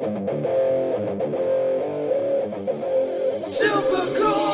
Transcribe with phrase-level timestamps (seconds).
[0.00, 0.14] Super
[4.16, 4.47] cool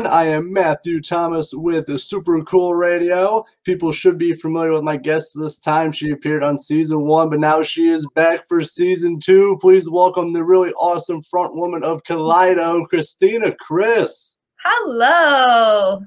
[0.00, 0.18] everyone.
[0.18, 3.44] I am Matthew Thomas with the Super Cool Radio.
[3.64, 5.92] People should be familiar with my guest this time.
[5.92, 9.58] She appeared on season one, but now she is back for season two.
[9.60, 14.36] Please welcome the really awesome front woman of Kaleido, Christina Chriss.
[14.64, 16.00] Hello.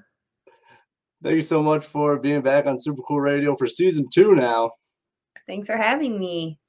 [1.23, 4.71] Thank you so much for being back on Super Cool Radio for season two now.
[5.48, 6.59] Thanks for having me.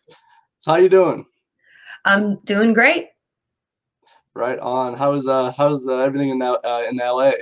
[0.58, 1.24] So how you doing?
[2.04, 3.08] I'm doing great.
[4.36, 4.94] Right on.
[4.94, 7.32] How's uh how's uh, everything in uh, in LA?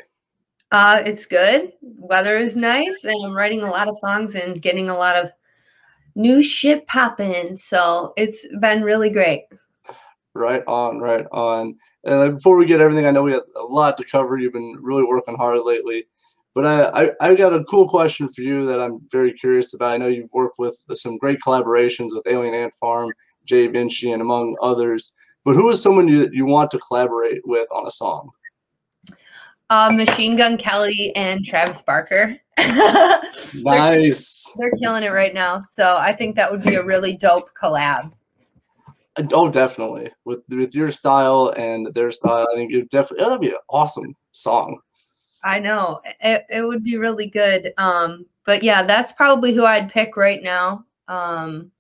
[0.71, 1.73] Uh, it's good.
[1.81, 5.31] Weather is nice, and I'm writing a lot of songs and getting a lot of
[6.15, 7.57] new shit popping.
[7.57, 9.45] So it's been really great.
[10.35, 11.77] Right on, right on.
[12.05, 14.39] And before we get everything, I know we have a lot to cover.
[14.39, 16.07] You've been really working hard lately.
[16.55, 19.93] But I, I, I got a cool question for you that I'm very curious about.
[19.93, 23.11] I know you've worked with some great collaborations with Alien Ant Farm,
[23.45, 25.13] Jay Vinci, and among others.
[25.45, 28.31] But who is someone you, you want to collaborate with on a song?
[29.71, 32.37] Uh, Machine Gun Kelly and Travis Barker.
[32.59, 33.21] they're,
[33.63, 34.53] Nice.
[34.57, 35.61] they're killing it right now.
[35.61, 38.13] So I think that would be a really dope collab.
[39.33, 40.11] Oh, definitely.
[40.25, 44.15] With with your style and their style, I think it definitely that'd be an awesome
[44.33, 44.79] song.
[45.45, 47.73] I know it, it would be really good.
[47.77, 50.85] Um, but yeah, that's probably who I'd pick right now.
[51.09, 51.71] Um,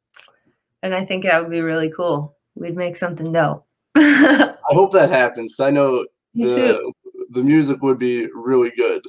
[0.82, 2.36] and I think that would be really cool.
[2.54, 3.66] We'd make something dope.
[3.94, 6.92] I hope that happens because I know the
[7.30, 9.02] the music would be really good.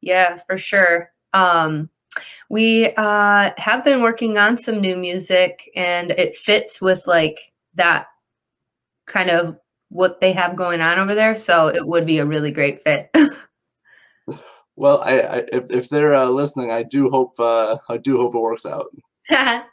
[0.00, 1.10] Yeah, for sure.
[1.32, 1.90] Um,
[2.48, 7.38] we uh, have been working on some new music, and it fits with like
[7.74, 8.06] that
[9.06, 11.36] kind of what they have going on over there.
[11.36, 13.10] So it would be a really great fit.
[14.76, 18.34] Well, I, I if if they're uh, listening, I do hope uh, I do hope
[18.34, 18.86] it works out.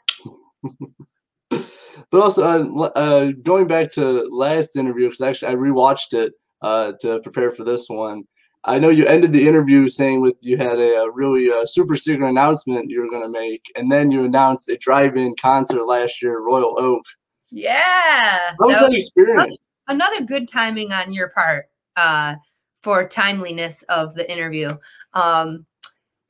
[2.13, 6.91] But also, uh, uh, going back to last interview, because actually I rewatched it uh,
[7.01, 8.25] to prepare for this one.
[8.66, 11.96] I know you ended the interview saying with you had a, a really uh, super
[11.96, 16.22] secret announcement you were going to make, and then you announced a drive-in concert last
[16.22, 17.03] year, Royal Oak.
[17.50, 18.51] yeah.
[18.59, 19.68] How was that that experience?
[19.88, 22.35] another good timing on your part uh,
[22.84, 24.69] for timeliness of the interview.
[25.16, 25.66] Um,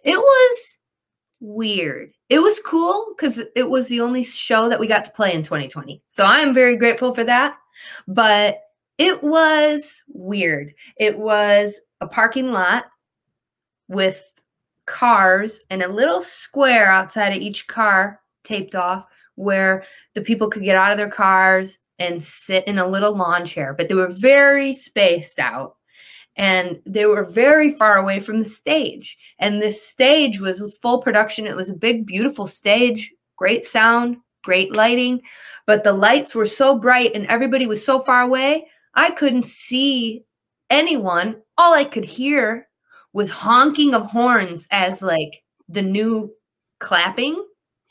[0.06, 0.80] it was
[1.42, 2.14] weird.
[2.34, 5.44] It was cool because it was the only show that we got to play in
[5.44, 6.02] 2020.
[6.10, 7.60] So I am very grateful for that.
[8.08, 8.62] But
[8.98, 10.74] it was weird.
[10.98, 12.86] It was a parking lot
[13.88, 14.24] with
[14.88, 19.06] cars and a little square outside of each car taped off
[19.36, 19.84] where
[20.16, 23.76] the people could get out of their cars and sit in a little lawn chair,
[23.76, 25.76] but they were very spaced out
[26.36, 29.18] and they were very far away from the stage.
[29.40, 31.48] And this stage was full production.
[31.48, 35.22] It was a big, beautiful stage, great sound, great lighting,
[35.66, 40.24] but the lights were so bright and everybody was so far away, I couldn't see
[40.70, 41.42] anyone.
[41.58, 42.68] All I could hear
[43.14, 46.34] was honking of horns as like the new
[46.80, 47.44] clapping,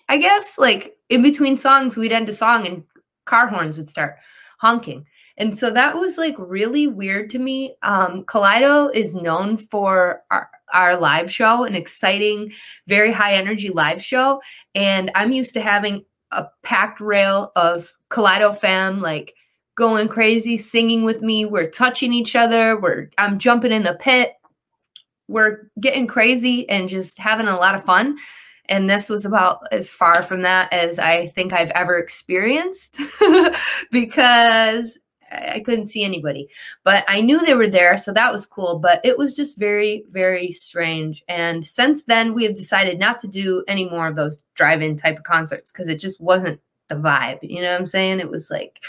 [0.09, 0.59] I guess.
[0.59, 2.85] Like in between songs, we'd end a song and
[3.25, 4.17] car horns would start
[4.59, 5.07] honking.
[5.39, 7.75] And so that was like really weird to me.
[7.83, 12.53] Um, Kaleido is known for our, our live show, an exciting,
[12.87, 14.41] very high energy live show.
[14.75, 19.35] And I'm used to having a packed rail of Kaleido fam, like
[19.75, 21.45] going crazy, singing with me.
[21.45, 22.79] We're touching each other.
[22.79, 24.35] We're I'm jumping in the pit.
[25.29, 28.19] We're getting crazy and just having a lot of fun.
[28.67, 32.97] And this was about as far from that as I think I've ever experienced
[33.91, 34.99] because
[35.33, 36.49] I couldn't see anybody.
[36.85, 38.79] But I knew they were there, so that was cool.
[38.79, 41.25] But it was just very, very strange.
[41.29, 45.19] And since then, we have decided not to do any more of those drive-in type
[45.19, 47.39] of concerts because it just wasn't the vibe.
[47.43, 48.21] You know what I'm saying?
[48.21, 48.85] It was like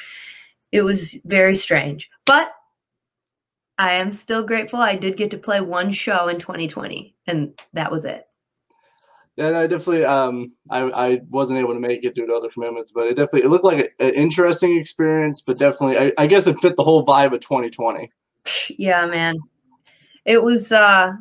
[0.71, 2.09] it was very strange.
[2.25, 2.53] But
[3.77, 4.79] I am still grateful.
[4.79, 8.27] I did get to play one show in 2020, and that was it.
[9.35, 10.05] Yeah, I definitely.
[10.05, 13.43] Um, I I wasn't able to make it due to other commitments, but it definitely
[13.43, 15.41] it looked like a- an interesting experience.
[15.41, 18.11] But definitely, I, I guess it fit the whole vibe of 2020.
[18.77, 19.37] Yeah, man.
[20.25, 21.13] It was uh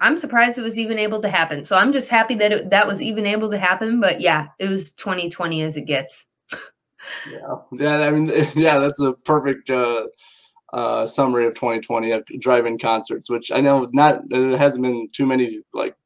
[0.00, 1.64] I'm surprised it was even able to happen.
[1.64, 4.00] So I'm just happy that it, that was even able to happen.
[4.00, 6.26] But yeah, it was 2020 as it gets.
[7.28, 7.98] Yeah, yeah.
[8.06, 10.06] I mean, yeah, that's a perfect uh,
[10.72, 15.26] uh, summary of 2020 uh, drive-in concerts, which I know not it hasn't been too
[15.26, 15.58] many.
[15.74, 15.96] Like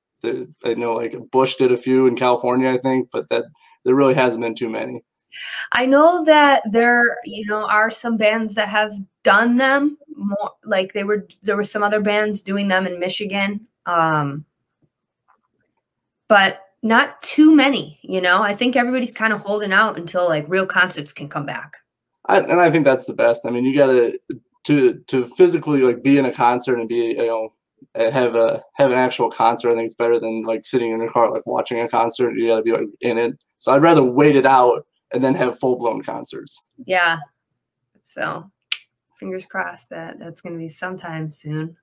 [0.65, 3.45] I know, like Bush did a few in California, I think, but that
[3.85, 5.03] there really hasn't been too many.
[5.73, 10.53] I know that there, you know, are some bands that have done them more.
[10.65, 14.45] Like they were, there were some other bands doing them in Michigan, um,
[16.29, 17.99] but not too many.
[18.03, 21.47] You know, I think everybody's kind of holding out until like real concerts can come
[21.47, 21.77] back.
[22.27, 23.47] I, and I think that's the best.
[23.47, 24.19] I mean, you got to
[24.65, 27.53] to to physically like be in a concert and be you know
[27.95, 29.71] Uh, have a have an actual concert.
[29.71, 32.37] I think it's better than like sitting in your car like watching a concert.
[32.37, 33.43] You got to be like in it.
[33.59, 36.69] So I'd rather wait it out and then have full blown concerts.
[36.85, 37.19] Yeah.
[38.05, 38.51] So
[39.19, 41.77] fingers crossed that that's going to be sometime soon.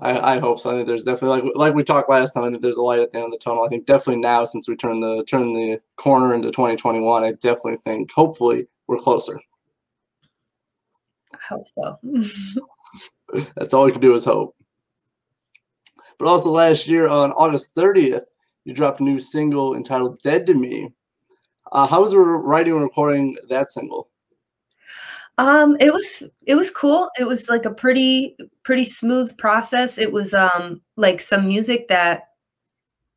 [0.00, 0.70] I, I hope so.
[0.70, 2.44] I think there's definitely like like we talked last time.
[2.44, 3.64] I think there's a light at the end of the tunnel.
[3.64, 7.76] I think definitely now since we turn the turn the corner into 2021, I definitely
[7.76, 9.38] think hopefully we're closer.
[11.34, 11.98] I hope so.
[13.56, 14.56] That's all we can do is hope.
[16.22, 18.22] But also last year on August 30th,
[18.64, 20.88] you dropped a new single entitled "Dead to Me."
[21.72, 24.08] Uh, how was writing and recording that single?
[25.36, 27.10] Um, it was it was cool.
[27.18, 29.98] It was like a pretty pretty smooth process.
[29.98, 32.28] It was um like some music that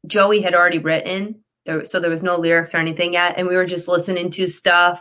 [0.08, 1.44] Joey had already written.
[1.68, 4.48] There, so there was no lyrics or anything yet, and we were just listening to
[4.48, 5.00] stuff.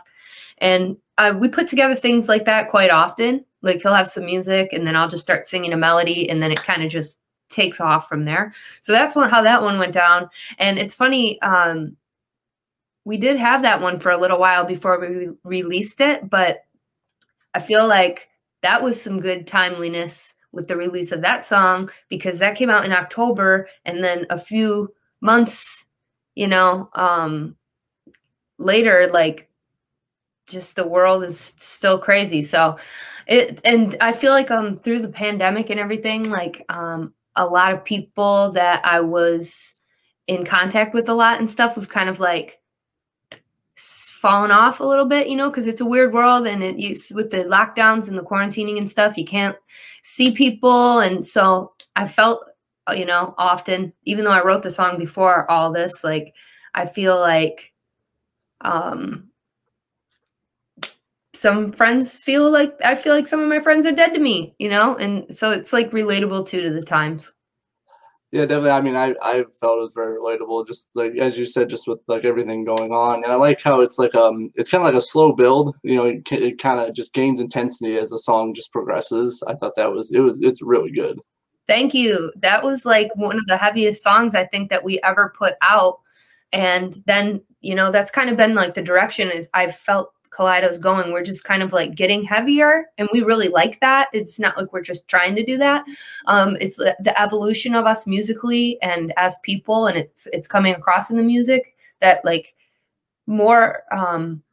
[0.59, 3.45] And uh, we put together things like that quite often.
[3.63, 6.51] Like he'll have some music, and then I'll just start singing a melody, and then
[6.51, 7.19] it kind of just
[7.49, 8.53] takes off from there.
[8.81, 10.29] So that's what, how that one went down.
[10.57, 11.41] And it's funny.
[11.41, 11.95] Um,
[13.05, 16.65] we did have that one for a little while before we re- released it, but
[17.53, 18.29] I feel like
[18.63, 22.85] that was some good timeliness with the release of that song because that came out
[22.85, 25.85] in October and then a few months,
[26.33, 27.55] you know, um
[28.57, 29.49] later like
[30.47, 32.41] just the world is still crazy.
[32.41, 32.77] So
[33.27, 37.73] it and I feel like um through the pandemic and everything like um a lot
[37.73, 39.73] of people that I was
[40.27, 42.59] in contact with a lot and stuff have kind of like
[43.77, 47.11] fallen off a little bit, you know, because it's a weird world and it is
[47.13, 49.55] with the lockdowns and the quarantining and stuff, you can't
[50.01, 50.99] see people.
[50.99, 52.43] And so I felt,
[52.95, 56.33] you know, often, even though I wrote the song before all this, like
[56.73, 57.71] I feel like
[58.61, 59.29] um
[61.35, 64.55] some friends feel like I feel like some of my friends are dead to me,
[64.59, 67.31] you know, and so it's like relatable too to the times.
[68.31, 68.71] Yeah, definitely.
[68.71, 71.87] I mean, I, I felt it was very relatable, just like as you said, just
[71.87, 73.23] with like everything going on.
[73.23, 75.75] And I like how it's like um, it's kind of like a slow build.
[75.83, 79.41] You know, it, it kind of just gains intensity as the song just progresses.
[79.47, 81.19] I thought that was it was it's really good.
[81.67, 82.31] Thank you.
[82.37, 85.99] That was like one of the heaviest songs I think that we ever put out.
[86.51, 90.77] And then, you know, that's kind of been like the direction is I've felt Kaleido's
[90.77, 91.11] going.
[91.11, 94.09] We're just kind of like getting heavier, and we really like that.
[94.13, 95.85] It's not like we're just trying to do that.
[96.25, 101.09] Um, it's the, evolution of us musically and as people, and it's it's coming across
[101.09, 102.53] in the music that like
[103.27, 104.43] more um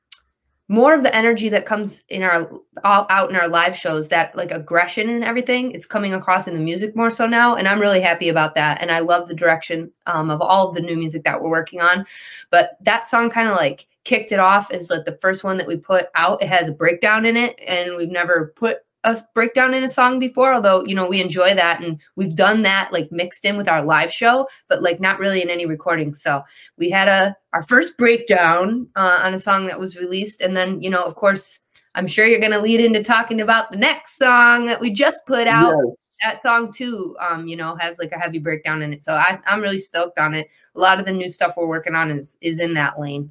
[0.69, 2.51] more of the energy that comes in our
[2.85, 6.61] out in our live shows that like aggression and everything it's coming across in the
[6.61, 9.91] music more so now and i'm really happy about that and i love the direction
[10.07, 12.07] um, of all of the new music that we're working on
[12.51, 15.67] but that song kind of like kicked it off as like the first one that
[15.67, 16.43] we put out.
[16.43, 20.19] It has a breakdown in it, and we've never put a breakdown in a song
[20.19, 20.55] before.
[20.55, 23.83] Although you know we enjoy that, and we've done that like mixed in with our
[23.83, 26.15] live show, but like not really in any recording.
[26.15, 26.43] So
[26.77, 30.81] we had a our first breakdown uh, on a song that was released, and then
[30.81, 31.59] you know of course.
[31.95, 35.19] I'm sure you're going to lead into talking about the next song that we just
[35.27, 35.75] put out.
[35.87, 36.19] Yes.
[36.23, 39.05] That song too, um, you know, has like a heavy breakdown in it.
[39.05, 40.49] So I, I'm really stoked on it.
[40.75, 43.31] A lot of the new stuff we're working on is is in that lane.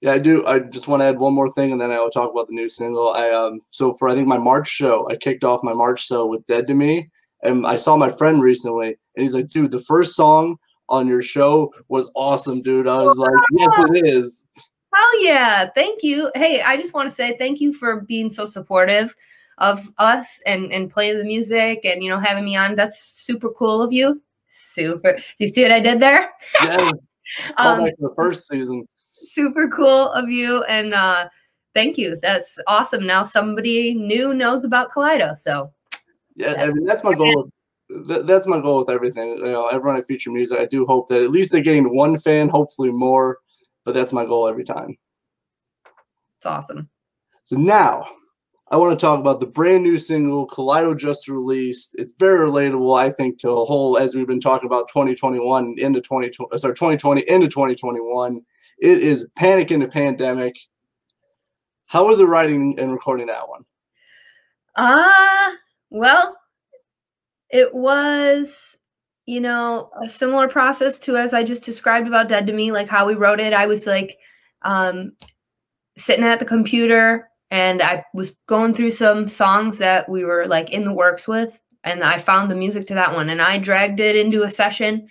[0.00, 0.46] Yeah, I do.
[0.46, 2.54] I just want to add one more thing, and then I will talk about the
[2.54, 3.08] new single.
[3.10, 6.26] I um so for I think my March show, I kicked off my March show
[6.26, 7.08] with "Dead to Me,"
[7.42, 10.56] and I saw my friend recently, and he's like, "Dude, the first song
[10.88, 14.46] on your show was awesome, dude." I was like, "Yes, it is."
[14.94, 15.68] Hell yeah.
[15.74, 16.30] Thank you.
[16.34, 19.14] Hey, I just want to say thank you for being so supportive
[19.58, 22.74] of us and, and playing the music and, you know, having me on.
[22.74, 24.22] That's super cool of you.
[24.72, 25.12] Super.
[25.14, 26.30] Do you see what I did there?
[26.62, 26.92] Yes.
[27.58, 28.88] Um, back to the first season.
[29.38, 30.64] Super cool of you.
[30.64, 31.28] And uh,
[31.74, 32.18] thank you.
[32.22, 33.06] That's awesome.
[33.06, 35.36] Now somebody new knows about Kaleido.
[35.38, 35.72] So
[36.34, 37.50] Yeah, I mean that's my goal.
[38.06, 39.38] Th- that's my goal with everything.
[39.38, 42.18] You know, everyone I feature music, I do hope that at least they gain one
[42.18, 43.38] fan, hopefully more.
[43.84, 44.98] But that's my goal every time.
[46.36, 46.90] it's awesome.
[47.44, 48.04] So now,
[48.70, 51.94] I want to talk about the brand new single Kaleido just released.
[51.94, 56.02] It's very relatable, I think, to a whole as we've been talking about 2021 into
[56.02, 58.42] 2020, sorry, 2020 into 2021.
[58.80, 60.54] It is Panic in the Pandemic.
[61.86, 63.64] How was it writing and recording that one?
[64.76, 65.56] Ah,
[65.90, 66.36] well,
[67.50, 68.76] it was,
[69.26, 72.88] you know, a similar process to as I just described about Dead to Me, like
[72.88, 73.52] how we wrote it.
[73.52, 74.18] I was like
[74.62, 75.12] um
[75.96, 80.70] sitting at the computer and I was going through some songs that we were like
[80.70, 84.00] in the works with and I found the music to that one and I dragged
[84.00, 85.08] it into a session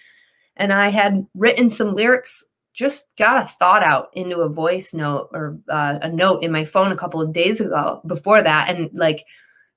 [0.56, 2.46] and I had written some lyrics
[2.78, 6.64] just got a thought out into a voice note or uh, a note in my
[6.64, 9.26] phone a couple of days ago before that and like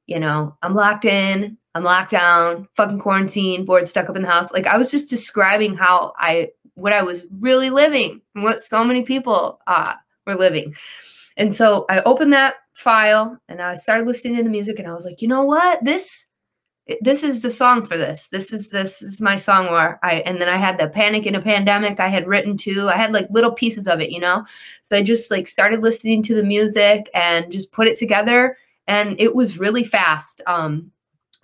[0.06, 4.28] you know i'm locked in i'm locked down fucking quarantine bored stuck up in the
[4.28, 4.52] house.
[4.52, 8.84] Like i was just describing how i what i was really living and what so
[8.84, 9.94] many people uh,
[10.26, 10.74] were living.
[11.38, 14.92] And so i opened that file and i started listening to the music and i
[14.92, 15.82] was like you know what?
[15.84, 16.26] This
[17.00, 18.28] this is the song for this.
[18.28, 21.34] This is this is my song where I and then I had the panic in
[21.34, 22.88] a pandemic I had written too.
[22.88, 24.44] I had like little pieces of it, you know.
[24.82, 28.56] So I just like started listening to the music and just put it together
[28.88, 30.40] and it was really fast.
[30.46, 30.90] Um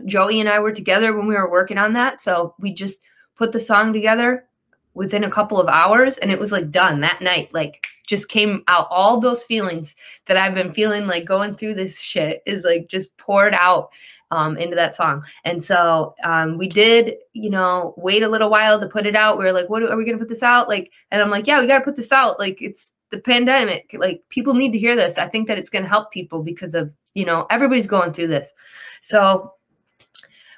[0.04, 3.00] Joey and I were together when we were working on that, so we just
[3.34, 4.46] put the song together
[4.94, 7.52] within a couple of hours and it was like done that night.
[7.52, 9.94] Like just came out all those feelings
[10.26, 13.90] that I've been feeling like going through this shit is like just poured out
[14.30, 15.22] um, into that song.
[15.44, 19.38] And so um, we did, you know, wait a little while to put it out.
[19.38, 20.68] We were like, what are we going to put this out?
[20.68, 22.38] Like, and I'm like, yeah, we got to put this out.
[22.38, 23.94] Like, it's the pandemic.
[23.98, 25.18] Like, people need to hear this.
[25.18, 28.28] I think that it's going to help people because of, you know, everybody's going through
[28.28, 28.52] this.
[29.00, 29.52] So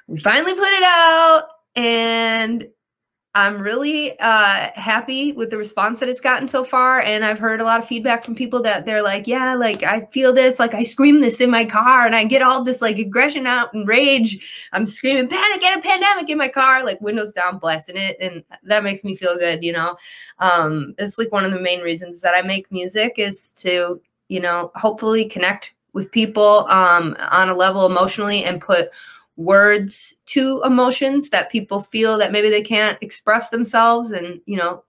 [0.07, 1.43] we finally put it out
[1.75, 2.67] and
[3.35, 7.01] I'm really uh, happy with the response that it's gotten so far.
[7.01, 10.07] And I've heard a lot of feedback from people that they're like, yeah, like I
[10.11, 12.97] feel this, like I scream this in my car and I get all this like
[12.97, 14.67] aggression out and rage.
[14.73, 18.17] I'm screaming panic and a pandemic in my car, like windows down, blasting it.
[18.19, 19.95] And that makes me feel good, you know?
[20.39, 24.39] Um, it's like one of the main reasons that I make music is to, you
[24.39, 28.89] know, hopefully connect with people um, on a level emotionally and put
[29.39, 34.11] words to emotions that people feel that maybe they can't express themselves.
[34.11, 34.83] And you know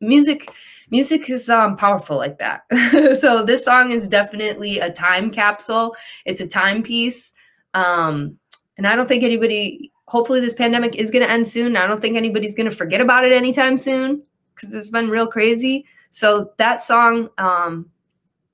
[0.00, 0.48] music
[0.90, 2.62] music is um, powerful like that.
[3.20, 5.96] So this song is definitely a time capsule.
[6.24, 7.34] It's a timepiece.
[7.74, 8.38] Um,
[8.78, 11.76] and i don't think anybody hopefully this pandemic is going to end soon.
[11.76, 14.22] I don't think anybody's going to forget about it anytime soon
[14.54, 15.84] because it's been real crazy.
[16.10, 17.90] So that song um,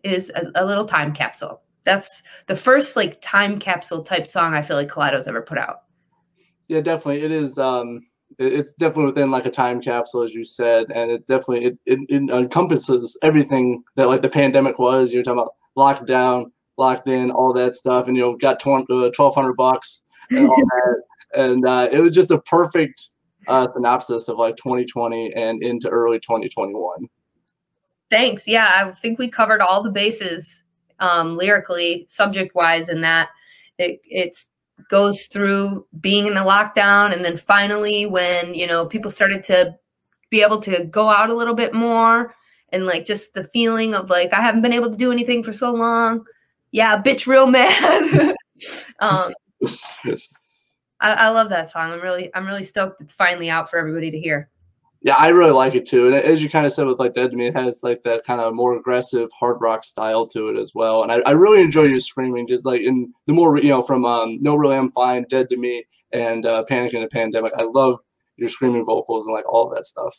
[0.02, 4.62] is a, a little time capsule that's the first like time capsule type song I
[4.62, 5.82] feel like Kaleido's ever put out.
[6.68, 7.22] Yeah, definitely.
[7.22, 7.58] It is.
[7.58, 8.06] Um,
[8.38, 11.98] it's definitely within like a time capsule, as you said, and it definitely it, it,
[12.08, 15.12] it encompasses everything that like the pandemic was.
[15.12, 16.46] You're talking about lockdown,
[16.78, 20.56] locked in, all that stuff, and you know got uh, twelve hundred bucks and all
[20.56, 21.02] that,
[21.34, 23.10] and uh, it was just a perfect
[23.46, 27.08] uh, synopsis of like 2020 and into early 2021.
[28.10, 28.46] Thanks.
[28.46, 30.63] Yeah, I think we covered all the bases
[31.00, 33.30] um, lyrically, subject wise, in that
[33.78, 34.46] it it's
[34.90, 39.76] goes through being in the lockdown, and then finally when you know people started to
[40.30, 42.34] be able to go out a little bit more,
[42.70, 45.52] and like just the feeling of like I haven't been able to do anything for
[45.52, 46.24] so long.
[46.70, 48.34] Yeah, bitch, real mad.
[48.98, 49.32] um,
[51.00, 51.92] I, I love that song.
[51.92, 54.50] I'm really I'm really stoked it's finally out for everybody to hear.
[55.04, 56.06] Yeah, I really like it too.
[56.06, 58.24] And as you kind of said with like Dead to Me, it has like that
[58.24, 61.02] kind of more aggressive hard rock style to it as well.
[61.02, 64.06] And I, I really enjoy your screaming, just like in the more you know from
[64.06, 67.52] um, No Really I'm Fine, Dead to Me, and uh, Panic in the Pandemic.
[67.54, 68.00] I love
[68.36, 70.18] your screaming vocals and like all that stuff.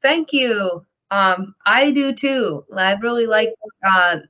[0.00, 0.86] Thank you.
[1.10, 2.64] Um, I do too.
[2.74, 3.50] I really like
[3.86, 4.20] uh,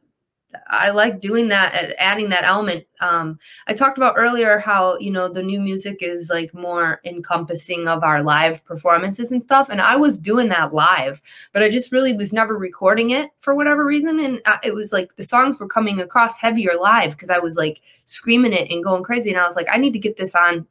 [0.68, 2.86] I like doing that, uh, adding that element.
[3.00, 7.88] Um, I talked about earlier how you know the new music is like more encompassing
[7.88, 11.20] of our live performances and stuff, and I was doing that live,
[11.52, 14.92] but I just really was never recording it for whatever reason, and I, it was
[14.92, 18.84] like the songs were coming across heavier live because I was like screaming it and
[18.84, 20.66] going crazy, and I was like, I need to get this on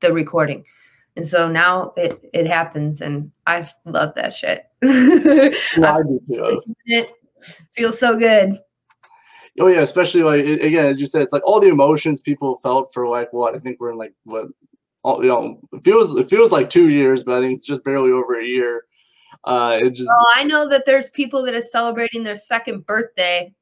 [0.00, 0.64] the recording.
[1.16, 4.66] And so now it it happens, and I love that shit.
[4.82, 6.60] I do too.
[6.86, 7.12] it
[7.76, 8.58] feels so good.
[9.60, 12.56] Oh yeah, especially like it, again, as you said, it's like all the emotions people
[12.62, 14.46] felt for like what I think we're in like what
[15.04, 17.84] all you know it feels it feels like two years, but I think it's just
[17.84, 18.84] barely over a year.
[19.44, 23.54] Uh, it just Well, I know that there's people that are celebrating their second birthday,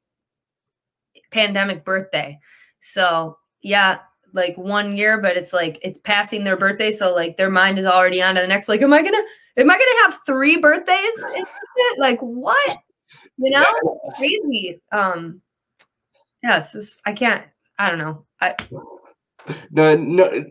[1.30, 2.38] pandemic birthday.
[2.80, 3.98] So yeah,
[4.32, 7.86] like one year, but it's like it's passing their birthday, so like their mind is
[7.86, 8.68] already on to the next.
[8.68, 9.22] Like, am I gonna
[9.58, 11.24] am I gonna have three birthdays?
[11.98, 12.78] Like what?
[13.36, 13.64] You know,
[14.16, 14.80] crazy.
[14.92, 15.42] Um,
[16.42, 17.44] Yes, it's- I can't.
[17.78, 18.24] I don't know.
[18.40, 18.54] I
[19.70, 20.44] No, no,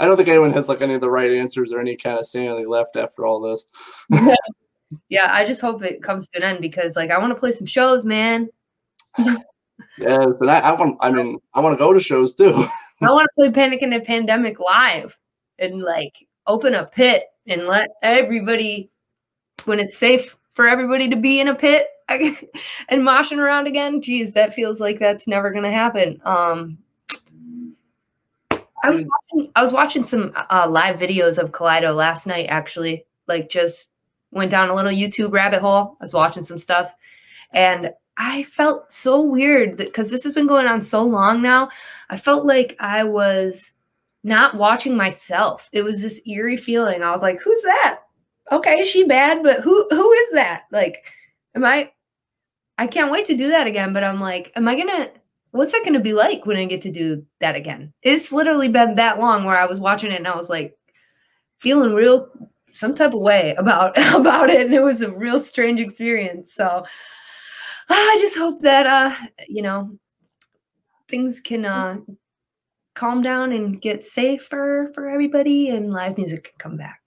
[0.00, 2.26] I don't think anyone has like any of the right answers or any kind of
[2.26, 3.70] sanity left after all this.
[5.08, 7.52] yeah, I just hope it comes to an end because like I want to play
[7.52, 8.48] some shows, man.
[9.18, 10.96] Yes, and I, I want.
[11.00, 12.52] I mean, I want to go to shows too.
[13.00, 15.16] I want to play Panic in the Pandemic live
[15.58, 16.14] and like
[16.46, 18.90] open a pit and let everybody,
[19.64, 21.86] when it's safe for everybody to be in a pit
[22.88, 24.00] and moshing around again.
[24.02, 26.20] Geez, that feels like that's never gonna happen.
[26.24, 26.78] Um,
[28.82, 32.46] I was watching, I was watching some uh, live videos of Kaleido last night.
[32.48, 33.90] Actually, like just
[34.30, 35.96] went down a little YouTube rabbit hole.
[36.00, 36.92] I was watching some stuff,
[37.52, 41.70] and I felt so weird because this has been going on so long now.
[42.10, 43.72] I felt like I was
[44.24, 45.68] not watching myself.
[45.72, 47.02] It was this eerie feeling.
[47.02, 48.00] I was like, "Who's that?
[48.50, 49.42] Okay, is she bad?
[49.42, 50.62] But who who is that?
[50.72, 51.04] Like,
[51.54, 51.90] am I?
[52.78, 53.92] I can't wait to do that again.
[53.92, 55.10] But I'm like, am I gonna?
[55.50, 57.92] What's that gonna be like when I get to do that again?
[58.02, 60.76] It's literally been that long where I was watching it and I was like,
[61.58, 62.30] feeling real
[62.72, 66.54] some type of way about about it, and it was a real strange experience.
[66.54, 66.84] So.
[67.90, 69.14] I just hope that uh
[69.48, 69.98] you know
[71.08, 71.96] things can uh
[72.94, 77.00] calm down and get safer for everybody and live music can come back.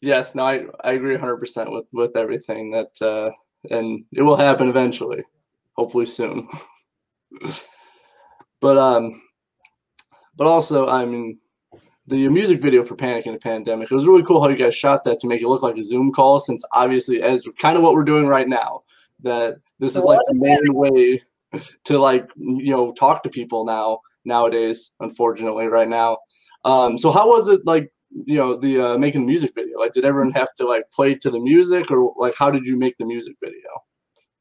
[0.00, 3.32] Yes, no, I, I agree 100% with with everything that, uh,
[3.70, 5.24] and it will happen eventually,
[5.72, 6.48] hopefully soon.
[8.60, 9.22] but um,
[10.36, 11.38] but also, I mean,
[12.06, 14.74] the music video for Panic in the Pandemic, it was really cool how you guys
[14.74, 17.82] shot that to make it look like a Zoom call, since obviously, as kind of
[17.82, 18.82] what we're doing right now,
[19.20, 21.20] that this is like the main way
[21.84, 24.92] to like you know talk to people now nowadays.
[25.00, 26.18] Unfortunately, right now.
[26.64, 27.92] Um, so how was it like?
[28.24, 29.78] You know, the uh, making the music video.
[29.78, 32.78] Like, did everyone have to like play to the music, or like how did you
[32.78, 33.60] make the music video?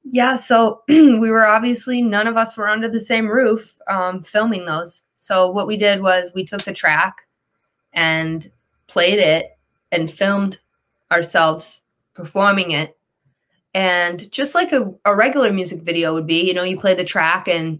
[0.04, 4.66] Yeah, so we were obviously none of us were under the same roof um, filming
[4.66, 5.04] those.
[5.16, 7.16] So what we did was we took the track
[7.94, 8.50] and
[8.88, 9.58] played it
[9.92, 10.60] and filmed
[11.12, 11.82] ourselves
[12.14, 12.98] performing it.
[13.74, 17.04] And just like a, a regular music video would be, you know, you play the
[17.04, 17.80] track and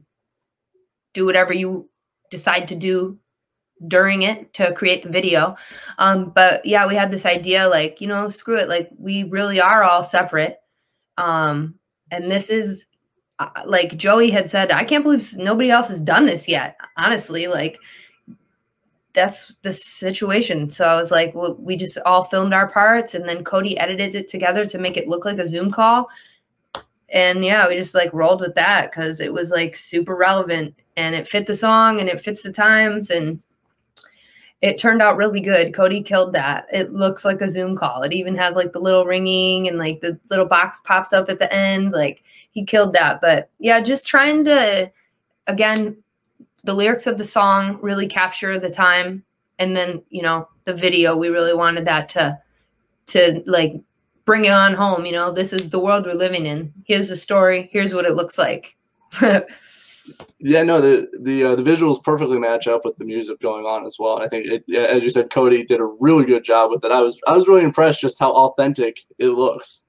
[1.14, 1.90] do whatever you
[2.32, 3.18] decide to do
[3.88, 5.56] during it to create the video.
[5.98, 8.70] Um, but yeah, we had this idea like, you know, screw it.
[8.70, 10.58] Like we really are all separate.
[11.18, 11.76] Um,
[12.12, 12.86] and this is
[13.40, 16.78] uh, like Joey had said, I can't believe nobody else has done this yet.
[16.98, 17.80] Honestly, like
[19.14, 20.70] that's the situation.
[20.70, 24.16] So I was like, well, we just all filmed our parts and then Cody edited
[24.16, 26.10] it together to make it look like a Zoom call.
[27.10, 31.16] And yeah, we just like rolled with that because it was like super relevant and
[31.16, 33.42] it fit the song and it fits the times and
[34.62, 35.74] it turned out really good.
[35.74, 36.68] Cody killed that.
[36.72, 38.04] It looks like a Zoom call.
[38.04, 41.40] It even has like the little ringing and like the little box pops up at
[41.40, 41.92] the end.
[41.92, 43.22] Like he killed that.
[43.22, 44.92] But yeah, just trying to
[45.48, 45.98] again
[46.64, 49.24] the lyrics of the song really capture the time
[49.60, 52.38] and then, you know, the video we really wanted that to
[53.08, 53.74] to like
[54.26, 55.32] bring it on home, you know.
[55.32, 56.74] This is the world we're living in.
[56.86, 57.70] Here's the story.
[57.72, 58.76] Here's what it looks like.
[60.40, 63.86] Yeah, no, the the uh, the visuals perfectly match up with the music going on
[63.86, 64.18] as well.
[64.18, 66.86] And I think, it, yeah, as you said, Cody did a really good job with
[66.86, 66.92] it.
[66.92, 69.84] I was I was really impressed just how authentic it looks.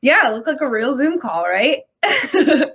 [0.00, 1.82] yeah, it looked like a real Zoom call, right?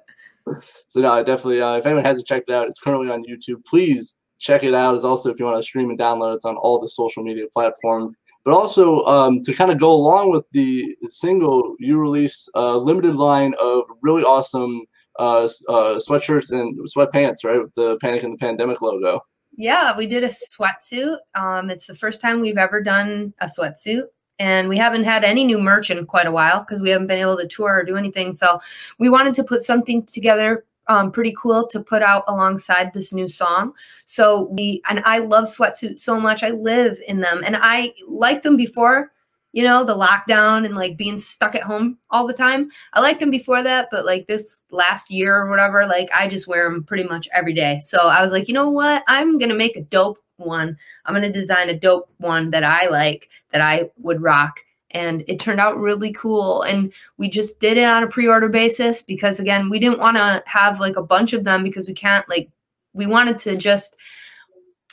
[0.88, 3.66] So no, I definitely, uh, if anyone hasn't checked it out, it's currently on YouTube.
[3.66, 4.96] Please check it out.
[4.96, 7.46] As also, if you want to stream and download, it's on all the social media
[7.54, 8.16] platforms.
[8.46, 13.16] But also, um, to kind of go along with the single, you release a limited
[13.16, 14.84] line of really awesome
[15.18, 19.22] uh, uh, sweatshirts and sweatpants, right, with the Panic in the Pandemic logo.
[19.56, 21.18] Yeah, we did a sweatsuit.
[21.36, 24.04] Um, it's the first time we've ever done a sweatsuit.
[24.40, 27.20] And we haven't had any new merch in quite a while because we haven't been
[27.20, 28.34] able to tour or do anything.
[28.34, 28.60] So
[29.00, 33.28] we wanted to put something together um, pretty cool to put out alongside this new
[33.28, 33.74] song.
[34.06, 36.44] So we, and I love sweatsuits so much.
[36.44, 39.12] I live in them and I liked them before,
[39.58, 42.70] you know, the lockdown and like being stuck at home all the time.
[42.94, 46.48] I liked them before that, but like this last year or whatever, like I just
[46.48, 47.80] wear them pretty much every day.
[47.84, 49.04] So I was like, you know what?
[49.08, 50.78] I'm going to make a dope one.
[51.06, 54.60] I'm going to design a dope one that I like, that I would rock.
[54.92, 56.62] And it turned out really cool.
[56.62, 60.18] And we just did it on a pre order basis because, again, we didn't want
[60.18, 62.52] to have like a bunch of them because we can't, like,
[62.94, 63.96] we wanted to just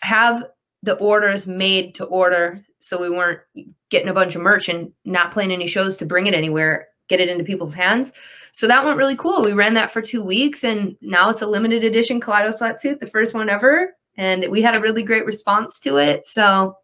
[0.00, 0.42] have
[0.84, 3.40] the orders made to order so we weren't
[3.88, 7.20] getting a bunch of merch and not playing any shows to bring it anywhere get
[7.20, 8.12] it into people's hands
[8.52, 11.46] so that went really cool we ran that for two weeks and now it's a
[11.46, 15.80] limited edition kaleido sweatsuit the first one ever and we had a really great response
[15.80, 16.76] to it so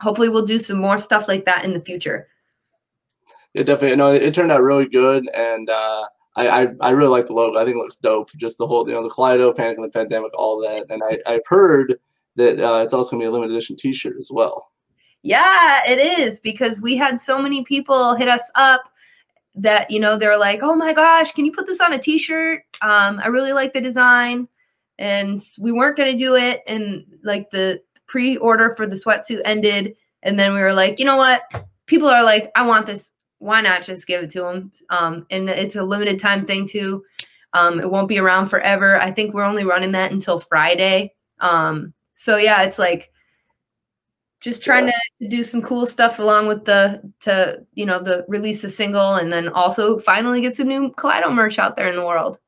[0.00, 2.28] hopefully we'll do some more stuff like that in the future
[3.54, 7.26] It definitely, no, it turned out really good, and uh, I, I, I really like
[7.26, 7.58] the logo.
[7.58, 8.30] I think it looks dope.
[8.36, 10.86] Just the whole, you know, the Kaleido, Panic in the Pandemic, all that.
[10.88, 11.98] And I, I've heard
[12.36, 14.70] that uh, it's also going to be a limited edition T-shirt as well.
[15.22, 18.82] Yeah, it is because we had so many people hit us up
[19.54, 22.62] that you know they're like, "Oh my gosh, can you put this on a T-shirt?
[22.80, 24.48] Um, I really like the design."
[24.98, 30.38] And we weren't gonna do it, and like the pre-order for the sweatsuit ended, and
[30.38, 31.42] then we were like, you know what?
[31.86, 33.10] People are like, "I want this.
[33.38, 37.04] Why not just give it to them?" Um, and it's a limited time thing too.
[37.52, 39.00] Um, it won't be around forever.
[39.00, 41.12] I think we're only running that until Friday.
[41.40, 41.92] Um,
[42.22, 43.10] so yeah, it's like
[44.40, 44.92] just trying Yeah.
[45.22, 49.14] to do some cool stuff along with the to you know the release a single
[49.14, 52.38] and then also finally get some new Kaleido merch out there in the world.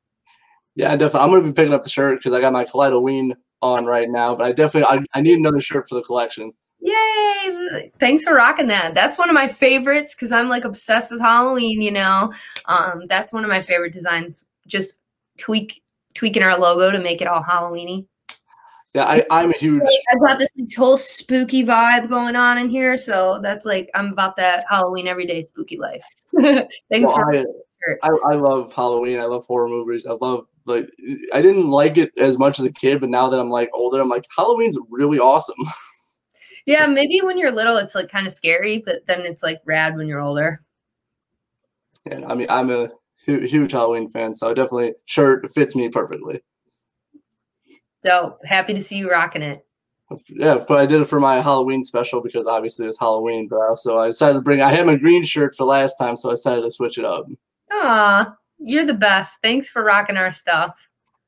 [0.77, 1.21] Yeah, definitely.
[1.21, 3.85] I'm going to be picking up the shirt because I got my Kaleido Ween on
[3.85, 4.35] right now.
[4.37, 6.53] But I definitely I, I need another shirt for the collection.
[6.81, 7.91] Yay!
[7.99, 8.95] Thanks for rocking that.
[8.95, 11.81] That's one of my favorites because I'm like obsessed with Halloween.
[11.81, 12.33] You know,
[12.67, 14.45] um, that's one of my favorite designs.
[14.69, 14.95] Just
[15.39, 15.83] tweak
[16.15, 18.07] tweaking our logo to make it all Halloweeny.
[18.95, 22.69] Yeah, I, I'm a huge I've got this like, whole spooky vibe going on in
[22.69, 26.05] here, so that's like I'm about that Halloween everyday spooky life.
[26.41, 27.45] Thanks Well, for I,
[28.05, 29.19] I, I love Halloween.
[29.19, 30.07] I love horror movies.
[30.07, 30.89] I love like
[31.33, 34.01] I didn't like it as much as a kid, but now that I'm like older,
[34.01, 35.57] I'm like Halloween's really awesome.
[36.67, 39.97] Yeah, maybe when you're little, it's like kind of scary, but then it's like rad
[39.97, 40.63] when you're older.
[42.07, 42.89] And I mean, I'm a
[43.27, 46.41] hu- huge Halloween fan, so definitely shirt fits me perfectly.
[48.05, 49.65] So happy to see you rocking it.
[50.29, 53.75] Yeah, but I did it for my Halloween special because obviously it's Halloween, bro.
[53.75, 54.61] So I decided to bring.
[54.61, 57.27] I had my green shirt for last time, so I decided to switch it up.
[57.73, 59.39] Aw, you're the best.
[59.43, 60.75] Thanks for rocking our stuff.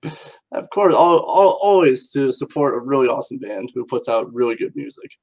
[0.52, 4.54] Of course, all, all, always to support a really awesome band who puts out really
[4.54, 5.18] good music.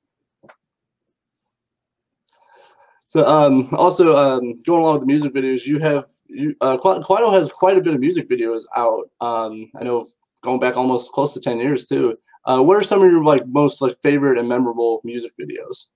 [3.07, 7.01] So, um, also um, going along with the music videos, you have you uh, Qui-
[7.31, 9.09] has quite a bit of music videos out.
[9.21, 10.05] Um, I know
[10.43, 12.17] going back almost close to ten years too.
[12.45, 15.87] Uh, what are some of your like most like favorite and memorable music videos?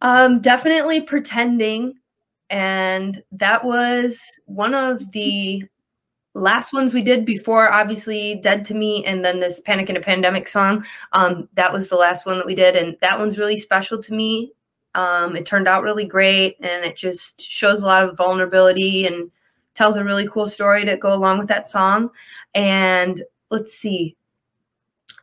[0.00, 1.94] Um, definitely pretending.
[2.48, 5.64] And that was one of the
[6.34, 10.00] last ones we did before obviously Dead to Me and then this Panic in a
[10.00, 10.84] Pandemic song.
[11.12, 14.14] Um, that was the last one that we did, and that one's really special to
[14.14, 14.52] me.
[14.94, 19.30] Um, it turned out really great and it just shows a lot of vulnerability and
[19.74, 22.08] tells a really cool story to go along with that song.
[22.54, 24.16] And let's see.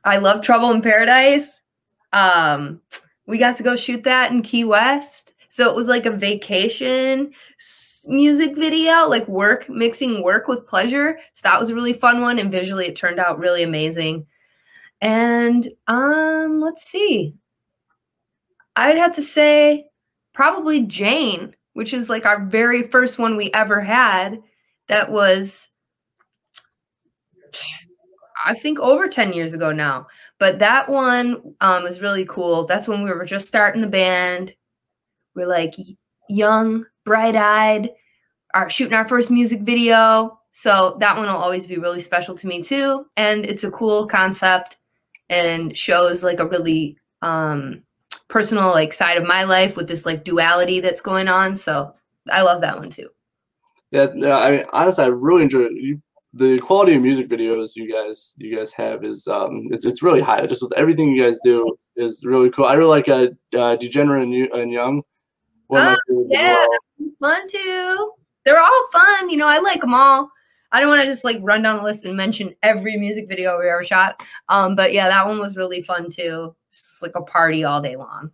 [0.03, 1.61] I love Trouble in Paradise.
[2.11, 2.81] Um,
[3.25, 5.33] we got to go shoot that in Key West.
[5.49, 7.31] So it was like a vacation
[8.05, 11.19] music video, like work, mixing work with pleasure.
[11.33, 12.39] So that was a really fun one.
[12.39, 14.25] And visually, it turned out really amazing.
[14.99, 17.35] And um, let's see.
[18.75, 19.85] I'd have to say
[20.33, 24.41] probably Jane, which is like our very first one we ever had.
[24.89, 25.69] That was,
[28.45, 30.07] I think, over 10 years ago now.
[30.39, 32.65] But that one um, was really cool.
[32.65, 34.53] That's when we were just starting the band.
[35.35, 35.73] We're like
[36.29, 37.89] young, bright eyed,
[38.53, 40.39] are shooting our first music video.
[40.51, 43.05] So that one will always be really special to me too.
[43.17, 44.77] And it's a cool concept
[45.29, 47.81] and shows like a really um,
[48.27, 51.57] personal like side of my life with this like duality that's going on.
[51.57, 51.93] So
[52.31, 53.09] I love that one too.
[53.91, 54.07] Yeah.
[54.37, 55.73] I mean, honestly, I really enjoy it.
[55.73, 55.99] You,
[56.33, 60.21] the quality of music videos you guys you guys have is um it's, it's really
[60.21, 60.45] high.
[60.45, 62.65] Just with everything you guys do is really cool.
[62.65, 65.03] I really like uh, uh Degenerate and, and Young.
[65.67, 67.05] One of my favorites as yeah.
[67.19, 68.11] Fun too.
[68.45, 69.29] They're all fun.
[69.29, 70.29] You know, I like them all.
[70.71, 73.59] I don't want to just like run down the list and mention every music video
[73.59, 74.23] we ever shot.
[74.49, 76.55] Um, but yeah, that one was really fun too.
[76.69, 78.31] It's like a party all day long.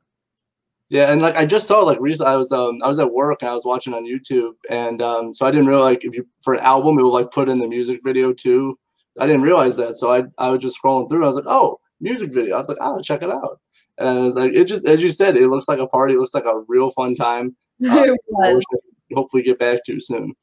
[0.90, 3.42] Yeah, and like I just saw like recently, I was um I was at work
[3.42, 6.28] and I was watching on YouTube, and um so I didn't realize like if you
[6.42, 8.78] for an album it will like put in the music video too.
[9.20, 11.24] I didn't realize that, so I I was just scrolling through.
[11.24, 12.56] I was like, oh, music video.
[12.56, 13.60] I was like, oh, check it out.
[14.00, 16.16] And it's like it just as you said, it looks like a party.
[16.16, 17.56] It looks like a real fun time.
[17.82, 18.66] It I was.
[18.72, 18.82] wish
[19.14, 20.36] hopefully get back to soon.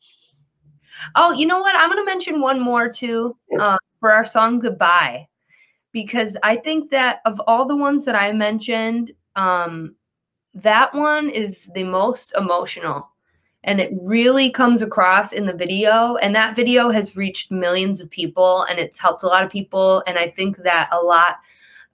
[1.14, 1.76] Oh, you know what?
[1.76, 5.28] I'm going to mention one more too uh, for our song Goodbye,
[5.92, 9.94] because I think that of all the ones that I mentioned, um,
[10.56, 13.10] that one is the most emotional.
[13.64, 16.16] And it really comes across in the video.
[16.16, 20.02] And that video has reached millions of people and it's helped a lot of people.
[20.06, 21.36] And I think that a lot,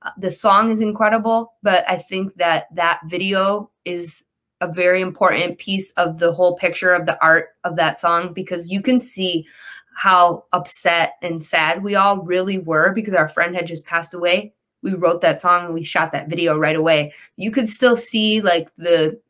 [0.03, 4.23] uh, the song is incredible, but I think that that video is
[4.61, 8.71] a very important piece of the whole picture of the art of that song because
[8.71, 9.45] you can see
[9.97, 14.55] how upset and sad we all really were because our friend had just passed away.
[14.83, 17.13] We wrote that song and we shot that video right away.
[17.37, 19.21] You could still see like the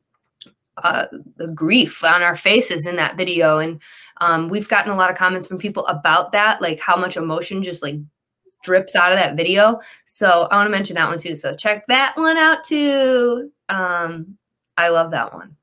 [0.78, 3.80] uh, the grief on our faces in that video, and
[4.20, 7.62] um, we've gotten a lot of comments from people about that, like how much emotion
[7.62, 7.96] just like
[8.62, 9.80] drips out of that video.
[10.04, 11.36] So I want to mention that one too.
[11.36, 13.50] So check that one out too.
[13.68, 14.38] Um,
[14.76, 15.56] I love that one.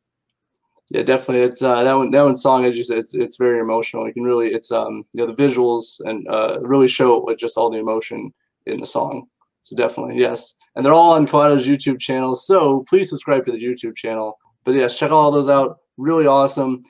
[0.92, 1.44] Yeah, definitely.
[1.44, 2.12] It's uh, that one.
[2.12, 2.66] That one song.
[2.66, 4.08] I just it's it's very emotional.
[4.08, 7.58] You can really it's um you know the visuals and uh really show with just
[7.58, 8.34] all the emotion
[8.66, 9.28] in the song.
[9.64, 12.36] So definitely yes, and they're all on Kaleido's YouTube channel.
[12.36, 14.38] So please subscribe to the YouTube channel.
[14.64, 15.80] But yes, check all those out.
[15.98, 16.84] Really awesome.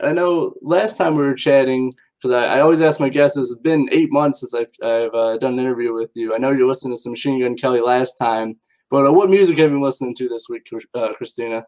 [0.00, 3.50] I know last time we were chatting because I, I, always ask my guests this.
[3.50, 6.34] It's been eight months since I've, I've uh, done an interview with you.
[6.34, 8.56] I know you're listening to some Machine Gun Kelly last time,
[8.90, 11.64] but uh, what music have you been listening to this week, uh, Christina?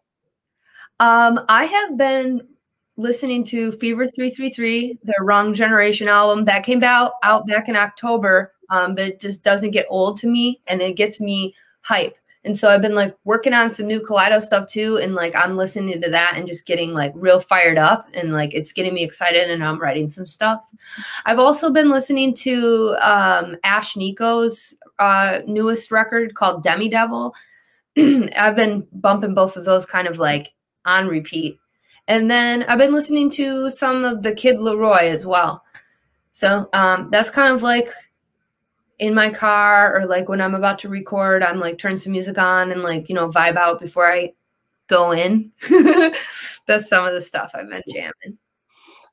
[0.98, 2.40] Um, I have been
[2.96, 8.54] listening to Fever 333, their Wrong Generation album that came out out back in October.
[8.70, 12.16] Um, but it just doesn't get old to me and it gets me hype.
[12.46, 14.98] And so I've been like working on some new Kaleido stuff too.
[14.98, 18.54] And like I'm listening to that and just getting like real fired up and like
[18.54, 20.62] it's getting me excited and I'm writing some stuff.
[21.24, 23.56] I've also been listening to um,
[23.96, 27.32] Nico's uh, newest record called Demidevil.
[28.36, 30.52] I've been bumping both of those kind of like
[30.84, 31.58] on repeat.
[32.06, 35.64] And then I've been listening to some of the Kid LAROI as well.
[36.30, 37.88] So um, that's kind of like
[38.98, 42.38] in my car or like when I'm about to record, I'm like turn some music
[42.38, 44.32] on and like, you know, vibe out before I
[44.88, 45.52] go in.
[46.66, 48.38] that's some of the stuff I've been jamming.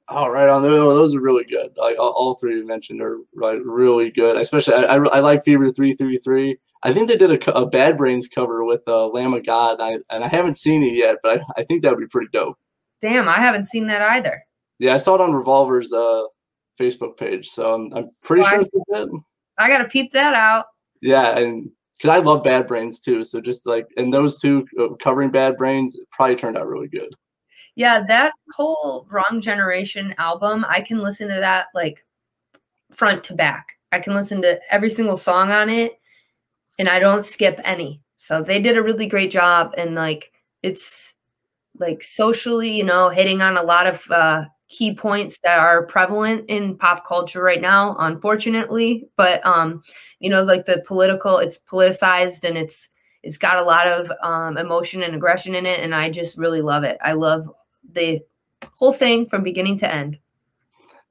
[0.10, 0.62] All right, on.
[0.62, 1.72] Those are really good.
[1.78, 4.38] Like all, three you mentioned are like really good.
[4.38, 6.58] Especially, I, I, I like Fever three three three.
[6.84, 10.00] I think they did a, a Bad Brains cover with uh, Lamb of God, I,
[10.10, 12.58] and I haven't seen it yet, but I, I think that would be pretty dope.
[13.02, 14.46] Damn, I haven't seen that either.
[14.80, 16.24] Yeah, I saw it on Revolver's uh,
[16.78, 19.10] Facebook page, so I'm, I'm pretty sure it's good.
[19.57, 20.65] I gotta peep that out.
[21.01, 24.89] Yeah, and because I love Bad Brains too, so just like and those two uh,
[25.01, 27.13] covering Bad Brains probably turned out really good.
[27.75, 32.05] Yeah, that whole Wrong Generation album, I can listen to that like
[32.91, 33.73] front to back.
[33.91, 35.99] I can listen to every single song on it
[36.79, 38.01] and I don't skip any.
[38.17, 41.13] So they did a really great job and like it's
[41.79, 46.45] like socially, you know, hitting on a lot of uh key points that are prevalent
[46.47, 49.07] in pop culture right now, unfortunately.
[49.15, 49.83] But um,
[50.19, 52.89] you know, like the political, it's politicized and it's
[53.21, 56.62] it's got a lot of um, emotion and aggression in it, and I just really
[56.62, 56.97] love it.
[57.01, 57.49] I love
[57.91, 58.21] the
[58.75, 60.19] whole thing from beginning to end.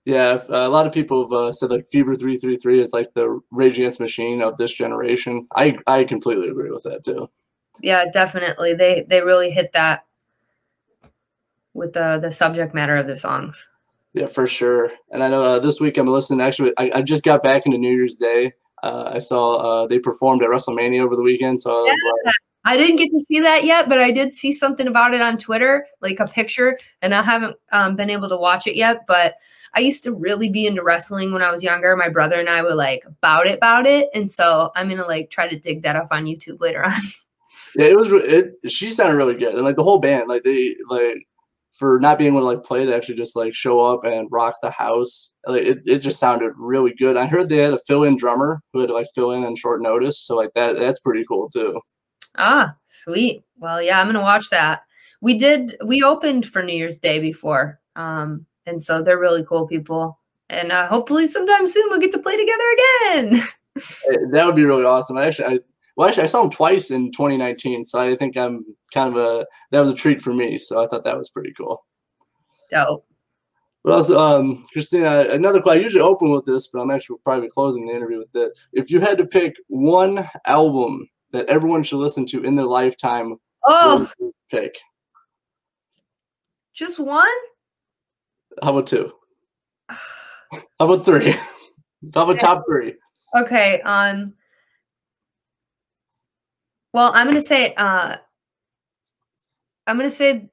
[0.04, 3.14] Yeah, a lot of people have uh, said like Fever three three three is like
[3.14, 5.46] the Rage Against Machine of this generation.
[5.54, 7.30] I I completely agree with that too.
[7.80, 8.74] Yeah, definitely.
[8.74, 10.04] They they really hit that
[11.74, 13.68] with the the subject matter of the songs.
[14.14, 14.92] Yeah, for sure.
[15.10, 16.40] And I know uh, this week I'm listening.
[16.40, 18.52] Actually, I, I just got back into New Year's Day.
[18.82, 22.10] Uh, I saw uh, they performed at WrestleMania over the weekend, so I was yeah.
[22.26, 25.20] like, I didn't get to see that yet, but I did see something about it
[25.20, 29.04] on Twitter, like a picture, and I haven't um, been able to watch it yet.
[29.08, 29.34] But
[29.74, 31.96] I used to really be into wrestling when I was younger.
[31.96, 35.30] My brother and I were like about it, about it, and so I'm gonna like
[35.30, 37.00] try to dig that up on YouTube later on.
[37.74, 38.12] Yeah, it was.
[38.12, 41.26] It she sounded really good, and like the whole band, like they like
[41.72, 44.54] for not being able to like play to actually just like show up and rock
[44.62, 45.34] the house.
[45.46, 47.16] Like it, it just sounded really good.
[47.16, 49.82] I heard they had a fill-in drummer who had to like fill in on short
[49.82, 51.80] notice, so like that that's pretty cool too.
[52.36, 53.44] Ah, sweet.
[53.58, 54.82] Well, yeah, I'm gonna watch that.
[55.20, 55.76] We did.
[55.84, 60.18] We opened for New Year's Day before, um, and so they're really cool people.
[60.50, 63.48] And uh, hopefully, sometime soon we'll get to play together again.
[64.32, 65.16] that would be really awesome.
[65.16, 65.58] I actually, I,
[65.96, 69.46] well, actually, I saw him twice in 2019, so I think I'm kind of a
[69.70, 70.58] that was a treat for me.
[70.58, 71.82] So I thought that was pretty cool.
[72.70, 73.06] Dope.
[73.84, 75.80] But also, um, Christina, another question.
[75.80, 78.56] I usually open with this, but I'm actually probably closing the interview with this.
[78.72, 83.38] If you had to pick one album that everyone should listen to in their lifetime,
[83.66, 84.08] oh,
[84.50, 84.76] pick
[86.74, 87.28] just one.
[88.62, 89.12] How about two?
[89.88, 91.32] How about three?
[92.14, 92.94] How about top three?
[93.36, 93.80] Okay.
[93.82, 94.34] Um.
[96.92, 97.74] Well, I'm gonna say.
[97.74, 98.16] Uh,
[99.86, 100.48] I'm gonna say.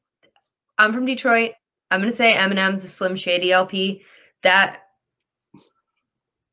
[0.77, 1.51] I'm from Detroit.
[1.91, 4.03] I'm gonna say Eminem's the Slim Shady LP.
[4.43, 4.83] That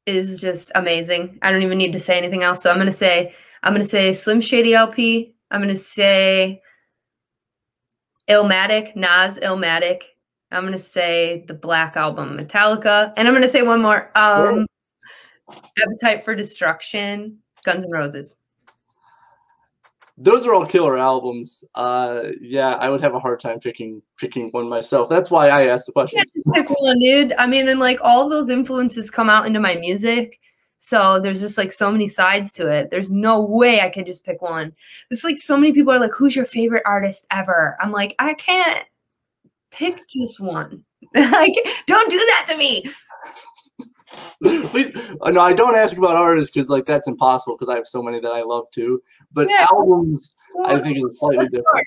[0.07, 1.39] is just amazing.
[1.43, 2.63] I don't even need to say anything else.
[2.63, 5.35] So I'm gonna say I'm gonna say Slim Shady LP.
[5.51, 6.61] I'm gonna say
[8.29, 10.03] Illmatic, Nas Illmatic.
[10.51, 14.11] I'm gonna say the Black Album, Metallica, and I'm gonna say one more.
[14.17, 14.67] Um,
[15.49, 18.37] Appetite for Destruction, Guns N' Roses.
[20.19, 21.63] Those are all killer albums.
[21.75, 25.09] Uh, yeah, I would have a hard time picking picking one myself.
[25.09, 26.19] That's why I asked the question.
[26.19, 27.35] Yeah, just pick one, dude.
[27.39, 30.41] I mean, and like all those influences come out into my music.
[30.79, 32.91] So there's just like so many sides to it.
[32.91, 34.73] There's no way I can just pick one.
[35.11, 38.35] It's like so many people are like, "Who's your favorite artist ever?" I'm like, I
[38.35, 38.85] can't
[39.71, 40.85] pick just one.
[41.15, 41.55] like,
[41.87, 42.91] don't do that to me.
[44.43, 47.87] Please, uh, no, I don't ask about artists because like that's impossible because I have
[47.87, 49.03] so many that I love too.
[49.33, 49.67] But Yeah.
[49.73, 51.67] albums, I think is slightly What's different.
[51.75, 51.87] yours?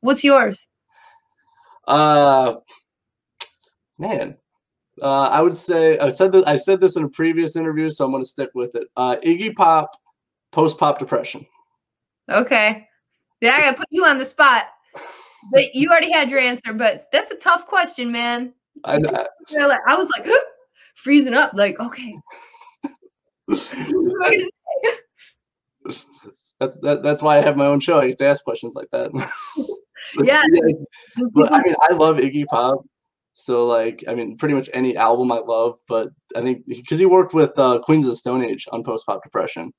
[0.00, 0.68] What's yours?
[1.86, 2.56] Uh,
[3.98, 4.36] man,
[5.00, 8.04] uh, I would say I said that I said this in a previous interview, so
[8.04, 8.88] I'm going to stick with it.
[8.96, 9.96] Uh, Iggy Pop,
[10.50, 11.46] post pop depression.
[12.30, 12.88] Okay.
[13.40, 14.64] Yeah, I gotta put you on the spot.
[15.52, 18.52] But you already had your answer, but that's a tough question, man.
[18.84, 19.26] I, I,
[19.86, 20.26] I was like
[20.96, 22.18] freezing up, like, okay.
[23.46, 24.46] what am I gonna
[25.90, 26.00] say?
[26.58, 28.00] that's that, that's why I have my own show.
[28.00, 29.10] I get to ask questions like that.
[30.22, 30.42] Yeah.
[31.32, 32.86] but I mean, I love Iggy Pop.
[33.34, 35.74] So like, I mean, pretty much any album I love.
[35.88, 39.04] But I think because he worked with uh, Queens of the Stone Age on post
[39.04, 39.72] pop depression,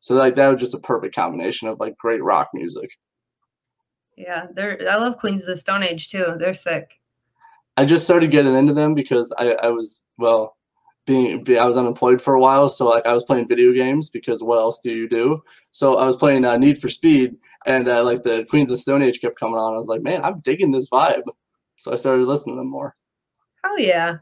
[0.00, 2.90] so like that was just a perfect combination of like great rock music.
[4.16, 6.36] Yeah, they're I love Queens of the Stone Age too.
[6.38, 6.90] They're sick.
[7.76, 10.56] I just started getting into them because I, I was well
[11.06, 14.42] being I was unemployed for a while, so like I was playing video games because
[14.42, 15.38] what else do you do?
[15.70, 17.36] So I was playing uh, Need for Speed,
[17.66, 19.74] and uh, like the Queens of Stone Age kept coming on.
[19.74, 21.24] I was like, man, I'm digging this vibe.
[21.78, 22.94] So I started listening to them more.
[23.64, 24.18] Oh yeah.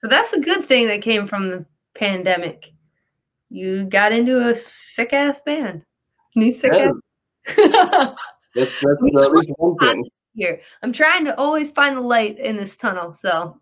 [0.00, 2.72] So that's a good thing that came from the pandemic.
[3.50, 5.82] You got into a sick ass band.
[6.34, 6.92] New sick Yeah,
[7.48, 7.56] ass.
[8.54, 10.04] that's that's at least one thing.
[10.34, 13.12] Here, I'm trying to always find the light in this tunnel.
[13.12, 13.60] So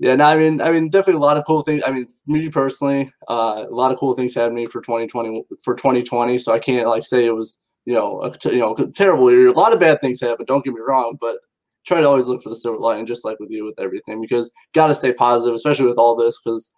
[0.00, 1.82] Yeah, no, I mean, I mean, definitely a lot of cool things.
[1.84, 5.42] I mean, me personally, uh, a lot of cool things happened to me for 2020
[5.62, 6.38] for 2020.
[6.38, 9.48] So I can't like say it was you know a you know terrible year.
[9.48, 10.46] A lot of bad things happened.
[10.46, 11.38] Don't get me wrong, but
[11.86, 14.52] try to always look for the silver lining, just like with you with everything, because
[14.74, 16.72] got to stay positive, especially with all this, because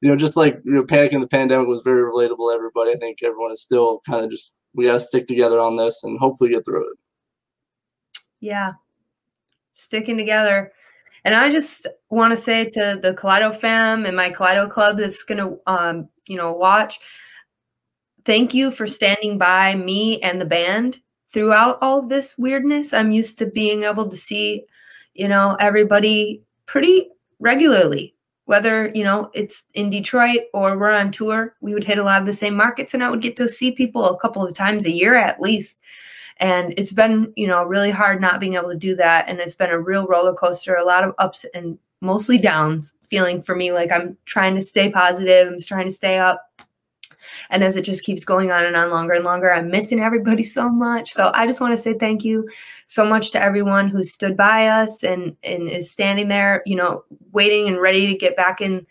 [0.00, 2.90] you know, just like you know, panic in the pandemic was very relatable to everybody.
[2.90, 6.04] I think everyone is still kind of just we got to stick together on this
[6.04, 6.98] and hopefully get through it.
[8.40, 8.72] yeah,
[9.72, 10.72] sticking together.
[11.24, 15.22] And I just want to say to the Kaleido fam and my Kaleido club that's
[15.24, 17.00] gonna um, you know, watch,
[18.24, 21.00] thank you for standing by me and the band
[21.32, 22.92] throughout all this weirdness.
[22.92, 24.64] I'm used to being able to see,
[25.14, 28.14] you know, everybody pretty regularly.
[28.44, 32.20] Whether, you know, it's in Detroit or we're on tour, we would hit a lot
[32.20, 34.86] of the same markets and I would get to see people a couple of times
[34.86, 35.78] a year at least.
[36.40, 39.28] And it's been, you know, really hard not being able to do that.
[39.28, 43.42] And it's been a real roller coaster, a lot of ups and mostly downs feeling
[43.42, 46.44] for me like I'm trying to stay positive, I'm trying to stay up.
[47.50, 50.42] And as it just keeps going on and on longer and longer, I'm missing everybody
[50.42, 51.12] so much.
[51.12, 52.48] So I just want to say thank you
[52.86, 57.04] so much to everyone who stood by us and and is standing there, you know,
[57.32, 58.86] waiting and ready to get back in,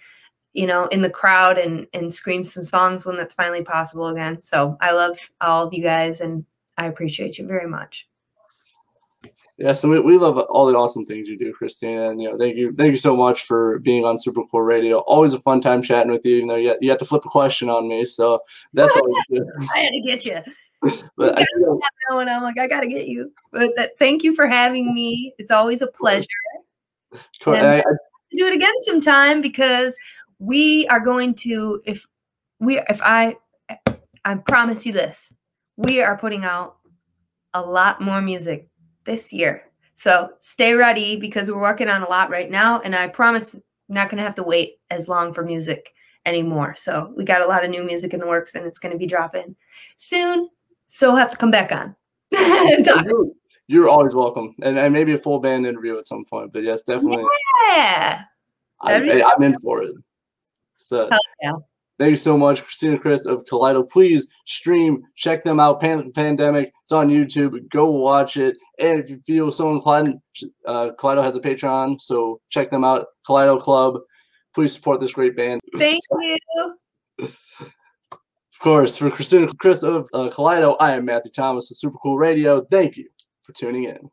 [0.54, 4.42] you know, in the crowd and and scream some songs when that's finally possible again.
[4.42, 6.46] So I love all of you guys and
[6.78, 8.08] I appreciate you very much.
[9.58, 12.38] Yeah, so we, we love all the awesome things you do, Christina, and you know,
[12.38, 15.00] thank you, thank you so much for being on Super Cool Radio.
[15.00, 16.36] Always a fun time chatting with you.
[16.36, 18.40] You know, you had, you had to flip a question on me, so
[18.74, 19.44] that's always good.
[19.74, 20.40] I had to get you.
[21.18, 21.80] But I, you
[22.12, 23.34] know, and I'm like, I gotta get you.
[23.52, 25.34] But that, thank you for having me.
[25.40, 26.28] It's always a pleasure.
[27.42, 27.84] co- I, I,
[28.38, 29.96] do it again sometime because
[30.38, 32.06] we are going to if
[32.60, 33.36] we if i
[34.26, 35.34] i promise you this
[35.78, 36.78] we are putting out
[37.54, 38.68] a lot more music
[39.06, 39.64] this year
[39.96, 43.96] so stay ready because we're working on a lot right now and i promise I'm
[43.96, 45.94] not going to have to wait as long for music
[46.26, 48.92] anymore so we got a lot of new music in the works and it's going
[48.92, 49.56] to be dropping
[49.96, 50.50] soon
[50.90, 51.96] so we'll have to come back on
[52.32, 53.28] you're,
[53.68, 56.52] you're always welcome, and, and maybe a full band interview at some point.
[56.52, 57.24] But yes, definitely,
[57.70, 58.24] yeah
[58.82, 59.92] I, I'm in for it.
[60.76, 61.10] So.
[61.10, 61.54] Hell yeah.
[62.00, 63.90] Thank you so much, Christina Chriss of Kaleido.
[63.90, 65.82] Please stream, check them out.
[65.82, 66.72] Panic Pandemic.
[66.84, 67.68] It's on YouTube.
[67.70, 68.56] Go watch it.
[68.80, 70.20] And if you feel so inclined,
[70.68, 73.08] uh, Kaleido has a Patreon, so check them out.
[73.28, 74.00] Kaleido Club.
[74.54, 75.60] Please support this great band.
[75.78, 76.38] thank you
[78.58, 82.18] Of course, for Christina Chriss of uh, Kaleido, I am Matthew Thomas of Super Cool
[82.18, 82.66] Radio.
[82.72, 83.08] Thank you
[83.44, 84.10] for tuning in.